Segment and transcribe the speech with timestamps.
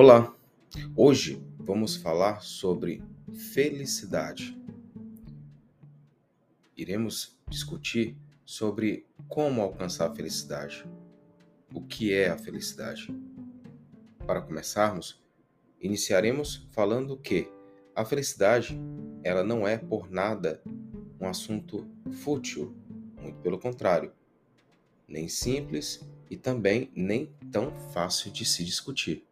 [0.00, 0.32] Olá!
[0.94, 3.02] Hoje vamos falar sobre
[3.52, 4.56] felicidade.
[6.76, 10.88] Iremos discutir sobre como alcançar a felicidade.
[11.74, 13.12] O que é a felicidade?
[14.24, 15.20] Para começarmos,
[15.80, 17.50] iniciaremos falando que
[17.92, 18.78] a felicidade,
[19.24, 20.62] ela não é por nada
[21.20, 21.90] um assunto
[22.22, 22.72] fútil,
[23.20, 24.12] muito pelo contrário,
[25.08, 29.27] nem simples e também nem tão fácil de se discutir.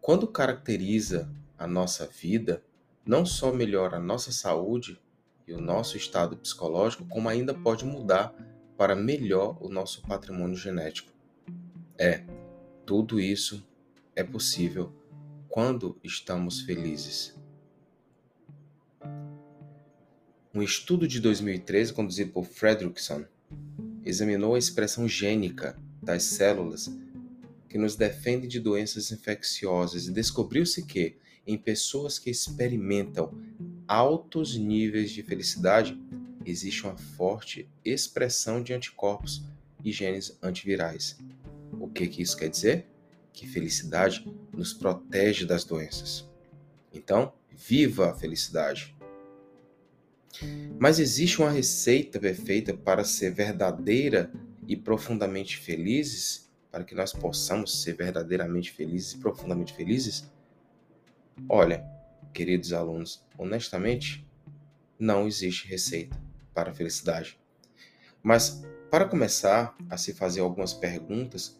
[0.00, 2.62] Quando caracteriza a nossa vida,
[3.04, 5.00] não só melhora a nossa saúde
[5.46, 8.34] e o nosso estado psicológico, como ainda pode mudar
[8.76, 11.12] para melhor o nosso patrimônio genético.
[11.98, 12.24] É,
[12.86, 13.66] tudo isso
[14.16, 14.92] é possível
[15.48, 17.38] quando estamos felizes.
[20.54, 23.24] Um estudo de 2013, conduzido por Fredrickson,
[24.04, 26.90] examinou a expressão gênica das células
[27.70, 33.32] que nos defendem de doenças infecciosas e descobriu-se que, em pessoas que experimentam
[33.86, 35.96] altos níveis de felicidade,
[36.44, 39.44] existe uma forte expressão de anticorpos
[39.84, 41.16] e genes antivirais.
[41.78, 42.86] O que, que isso quer dizer?
[43.32, 46.28] Que felicidade nos protege das doenças.
[46.92, 48.96] Então, viva a felicidade!
[50.78, 54.32] Mas existe uma receita perfeita para ser verdadeira
[54.66, 56.49] e profundamente felizes?
[56.70, 60.30] Para que nós possamos ser verdadeiramente felizes e profundamente felizes?
[61.48, 61.84] Olha,
[62.32, 64.26] queridos alunos, honestamente,
[64.98, 66.16] não existe receita
[66.54, 67.38] para a felicidade.
[68.22, 71.58] Mas para começar a se fazer algumas perguntas,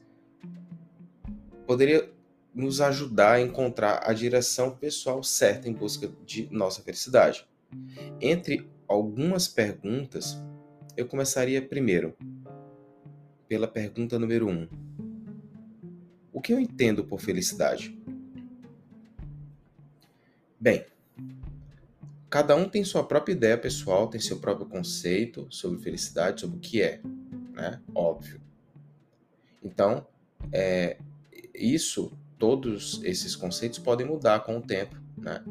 [1.67, 2.11] poderia
[2.55, 7.49] nos ajudar a encontrar a direção pessoal certa em busca de nossa felicidade.
[8.21, 10.37] Entre algumas perguntas,
[10.97, 12.17] eu começaria primeiro
[13.47, 14.51] pela pergunta número 1.
[14.51, 14.90] Um.
[16.41, 17.95] O que eu entendo por felicidade?
[20.59, 20.87] Bem,
[22.31, 26.59] cada um tem sua própria ideia pessoal, tem seu próprio conceito sobre felicidade, sobre o
[26.59, 27.03] que é,
[27.53, 27.79] né?
[27.95, 28.41] Óbvio.
[29.63, 30.07] Então,
[30.51, 30.97] é,
[31.55, 35.45] isso, todos esses conceitos podem mudar com o tempo, né?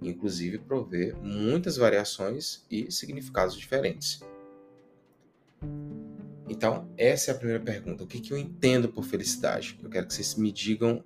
[0.00, 4.20] Inclusive prover muitas variações e significados diferentes.
[6.60, 8.04] Então, essa é a primeira pergunta.
[8.04, 9.80] O que, que eu entendo por felicidade?
[9.82, 11.02] Eu quero que vocês me digam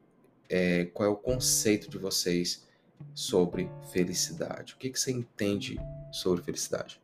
[0.48, 2.66] é, qual é o conceito de vocês
[3.15, 4.75] sobre felicidade.
[4.75, 5.78] O que, que você entende
[6.10, 7.00] sobre felicidade?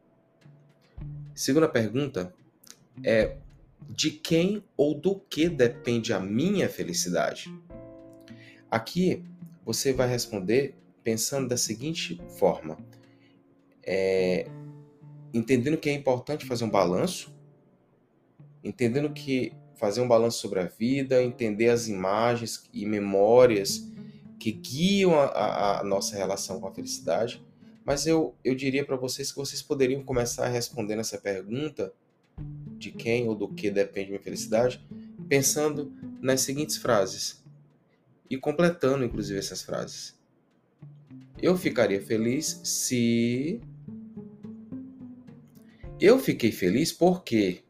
[1.33, 2.34] Segunda pergunta
[3.05, 3.37] é:
[3.88, 7.56] de quem ou do que depende a minha felicidade?
[8.69, 9.25] Aqui
[9.65, 10.75] você vai responder
[11.05, 12.77] pensando da seguinte forma:
[13.84, 14.50] é,
[15.32, 17.38] entendendo que é importante fazer um balanço
[18.62, 23.88] entendendo que fazer um balanço sobre a vida, entender as imagens e memórias
[24.38, 27.43] que guiam a, a nossa relação com a felicidade.
[27.84, 31.93] Mas eu, eu diria para vocês que vocês poderiam começar respondendo essa pergunta
[32.78, 34.84] de quem ou do que depende minha felicidade,
[35.28, 37.43] pensando nas seguintes frases
[38.28, 40.19] e completando inclusive essas frases.
[41.41, 43.60] Eu ficaria feliz se
[45.99, 47.62] eu fiquei feliz porque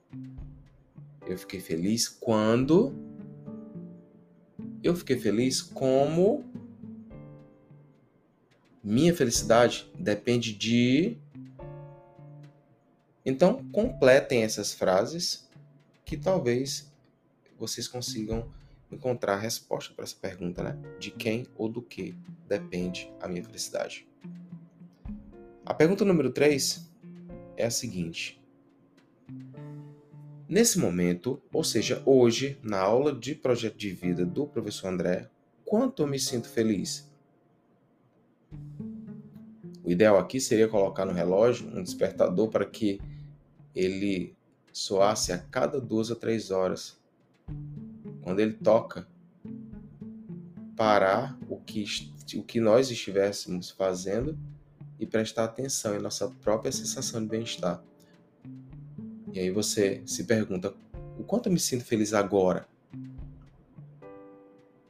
[1.30, 2.92] eu fiquei feliz quando.
[4.82, 6.44] Eu fiquei feliz como.
[8.82, 11.16] Minha felicidade depende de.
[13.24, 15.48] Então, completem essas frases
[16.04, 16.90] que talvez
[17.56, 18.50] vocês consigam
[18.90, 20.76] encontrar a resposta para essa pergunta, né?
[20.98, 22.16] De quem ou do que
[22.48, 24.08] depende a minha felicidade.
[25.64, 26.90] A pergunta número 3
[27.56, 28.39] é a seguinte:
[30.50, 35.30] Nesse momento, ou seja, hoje, na aula de projeto de vida do professor André,
[35.64, 37.08] quanto eu me sinto feliz?
[39.84, 43.00] O ideal aqui seria colocar no relógio um despertador para que
[43.76, 44.36] ele
[44.72, 47.00] soasse a cada duas ou três horas.
[48.20, 49.06] Quando ele toca,
[50.74, 51.84] parar o que,
[52.34, 54.36] o que nós estivéssemos fazendo
[54.98, 57.80] e prestar atenção em nossa própria sensação de bem-estar.
[59.32, 60.74] E aí você se pergunta:
[61.18, 62.66] o quanto eu me sinto feliz agora?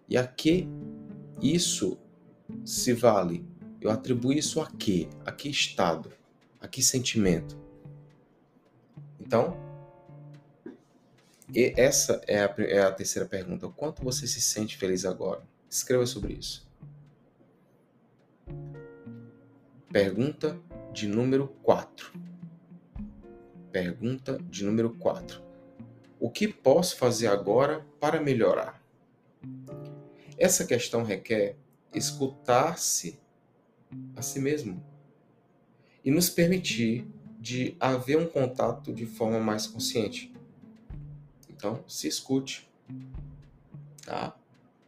[0.08, 0.68] E a que
[1.40, 1.98] isso
[2.64, 3.46] se vale?
[3.80, 5.08] Eu atribuo isso a quê?
[5.24, 6.12] A que estado?
[6.60, 7.58] A que sentimento?
[9.18, 9.56] Então,
[11.76, 13.66] essa é a, é a terceira pergunta.
[13.66, 15.42] O quanto você se sente feliz agora?
[15.68, 16.68] Escreva sobre isso.
[19.92, 20.60] Pergunta
[20.92, 22.12] de número 4.
[23.72, 25.40] Pergunta de número 4.
[26.18, 28.82] O que posso fazer agora para melhorar?
[30.36, 31.56] Essa questão requer
[31.94, 33.18] escutar-se
[34.16, 34.84] a si mesmo
[36.04, 37.06] e nos permitir
[37.38, 40.32] de haver um contato de forma mais consciente.
[41.48, 42.68] Então, se escute.
[44.04, 44.36] Tá?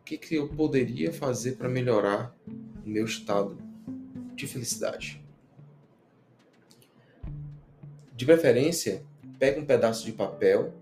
[0.00, 2.34] O que, que eu poderia fazer para melhorar
[2.84, 3.56] o meu estado
[4.34, 5.21] de felicidade?
[8.22, 9.04] De preferência,
[9.36, 10.72] pegue um pedaço de papel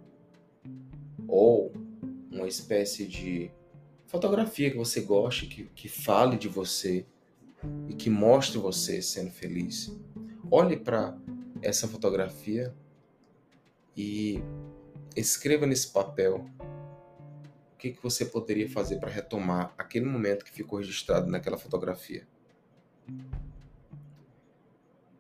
[1.26, 1.72] ou
[2.30, 3.50] uma espécie de
[4.06, 7.06] fotografia que você goste, que, que fale de você
[7.88, 9.90] e que mostre você sendo feliz.
[10.50, 11.16] Olhe para
[11.62, 12.74] essa fotografia
[13.96, 14.42] e
[15.16, 16.46] escreva nesse papel
[17.72, 22.28] o que, que você poderia fazer para retomar aquele momento que ficou registrado naquela fotografia.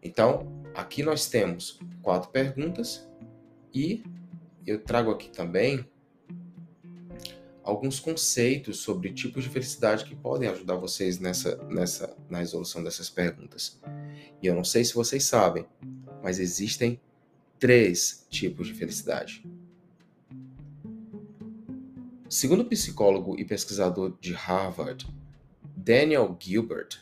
[0.02, 3.08] Então, aqui nós temos quatro perguntas
[3.72, 4.02] e
[4.66, 5.86] eu trago aqui também
[7.62, 13.08] alguns conceitos sobre tipos de felicidade que podem ajudar vocês nessa, nessa, na resolução dessas
[13.08, 13.78] perguntas.
[14.42, 15.66] E eu não sei se vocês sabem,
[16.22, 17.00] mas existem
[17.58, 19.44] três tipos de felicidade.
[22.28, 25.06] Segundo o psicólogo e pesquisador de Harvard,
[25.76, 27.00] Daniel Gilbert,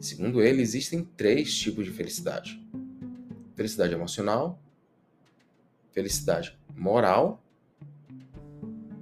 [0.00, 2.60] segundo ele, existem três tipos de felicidade:
[3.58, 4.56] felicidade emocional,
[5.90, 7.42] felicidade moral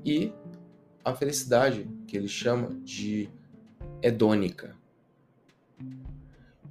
[0.03, 0.33] e
[1.05, 3.29] a felicidade que ele chama de
[4.01, 4.75] hedônica.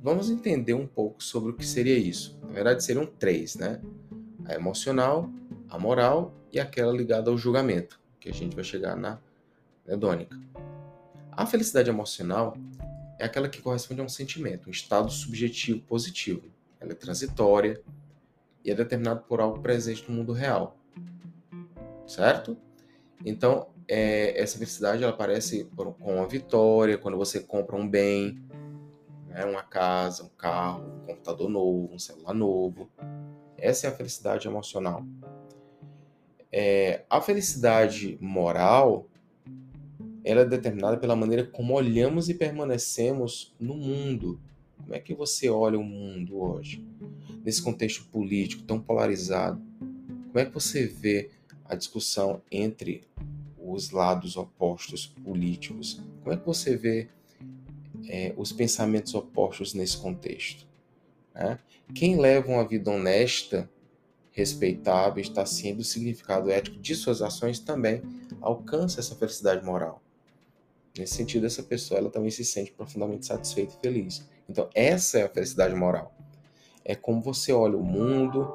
[0.01, 2.35] Vamos entender um pouco sobre o que seria isso.
[2.41, 3.79] Na verdade, seriam três, né?
[4.45, 5.29] A emocional,
[5.69, 9.19] a moral e aquela ligada ao julgamento, que a gente vai chegar na
[9.87, 10.35] hedônica.
[11.31, 12.57] A felicidade emocional
[13.19, 16.54] é aquela que corresponde a um sentimento, um estado subjetivo positivo.
[16.79, 17.81] Ela é transitória
[18.63, 20.77] e é determinada por algo presente no mundo real.
[22.07, 22.57] Certo?
[23.23, 25.69] Então, é, essa felicidade ela aparece
[25.99, 28.43] com a vitória, quando você compra um bem,
[29.27, 32.89] né, uma casa, um carro, um computador novo, um celular novo.
[33.57, 35.05] Essa é a felicidade emocional.
[36.51, 39.07] É, a felicidade moral
[40.23, 44.41] ela é determinada pela maneira como olhamos e permanecemos no mundo.
[44.77, 46.85] Como é que você olha o mundo hoje?
[47.43, 49.61] Nesse contexto político tão polarizado,
[50.27, 51.31] como é que você vê
[51.65, 53.03] a discussão entre
[53.57, 56.01] os lados opostos políticos.
[56.21, 57.09] Como é que você vê
[58.07, 60.67] é, os pensamentos opostos nesse contexto?
[61.33, 61.59] Né?
[61.93, 63.69] Quem leva uma vida honesta,
[64.31, 68.01] respeitável, está sendo o significado ético de suas ações também
[68.41, 70.01] alcança essa felicidade moral.
[70.97, 74.25] Nesse sentido, essa pessoa ela também se sente profundamente satisfeita e feliz.
[74.47, 76.15] Então, essa é a felicidade moral.
[76.83, 78.47] É como você olha o mundo,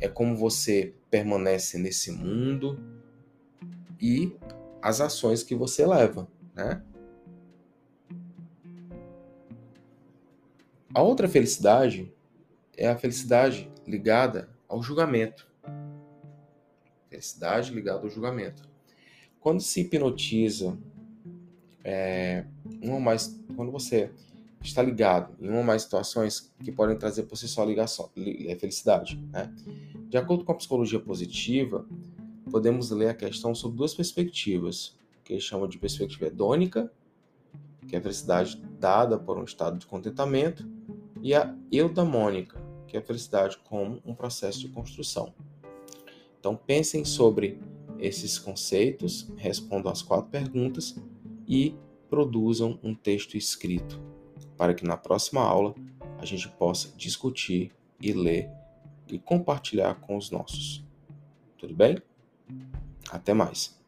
[0.00, 2.78] é como você permanece nesse mundo,
[4.00, 4.34] e
[4.80, 6.82] as ações que você leva, né?
[10.94, 12.12] A outra felicidade
[12.76, 15.46] é a felicidade ligada ao julgamento.
[17.08, 18.69] Felicidade ligada ao julgamento.
[19.40, 20.78] Quando se hipnotiza,
[21.82, 22.44] é,
[22.82, 24.10] uma ou mais, quando você
[24.62, 28.54] está ligado em uma ou mais situações que podem trazer por si só ligação, é
[28.56, 29.16] felicidade.
[29.32, 29.52] Né?
[30.08, 31.86] De acordo com a psicologia positiva,
[32.50, 36.92] podemos ler a questão sob duas perspectivas, que eles chamam de perspectiva hedônica,
[37.88, 40.68] que é a felicidade dada por um estado de contentamento,
[41.22, 45.32] e a eudamônica, que é a felicidade como um processo de construção.
[46.38, 47.58] Então pensem sobre
[48.00, 50.96] esses conceitos, respondam as quatro perguntas
[51.46, 51.74] e
[52.08, 54.00] produzam um texto escrito,
[54.56, 55.74] para que na próxima aula
[56.18, 58.50] a gente possa discutir e ler
[59.08, 60.84] e compartilhar com os nossos.
[61.58, 61.98] Tudo bem?
[63.10, 63.79] Até mais.